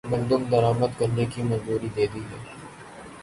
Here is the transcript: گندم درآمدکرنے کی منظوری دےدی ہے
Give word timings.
گندم 0.11 0.41
درآمدکرنے 0.51 1.25
کی 1.31 1.41
منظوری 1.49 1.89
دےدی 1.95 2.21
ہے 2.29 2.37